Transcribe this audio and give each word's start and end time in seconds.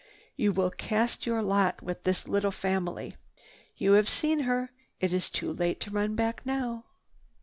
You 0.35 0.51
will 0.51 0.71
cast 0.71 1.27
your 1.27 1.43
lot 1.43 1.83
with 1.83 2.05
this 2.05 2.27
little 2.27 2.49
family. 2.49 3.17
You 3.77 3.91
have 3.91 4.09
seen 4.09 4.39
her. 4.39 4.71
It 4.99 5.13
is 5.13 5.29
too 5.29 5.53
late 5.53 5.79
to 5.81 5.91
turn 5.91 6.15
back 6.15 6.43
now." 6.43 6.85